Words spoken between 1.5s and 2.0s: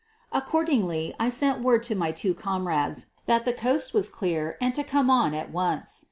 word to